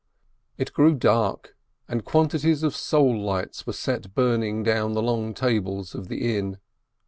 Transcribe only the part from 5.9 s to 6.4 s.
of the